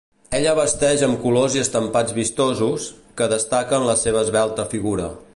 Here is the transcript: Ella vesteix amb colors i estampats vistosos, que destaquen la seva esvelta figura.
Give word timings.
Ella 0.35 0.53
vesteix 0.59 1.01
amb 1.07 1.19
colors 1.25 1.57
i 1.57 1.61
estampats 1.63 2.15
vistosos, 2.15 2.87
que 3.21 3.27
destaquen 3.37 3.87
la 3.91 3.97
seva 4.05 4.23
esvelta 4.29 4.67
figura. 4.73 5.11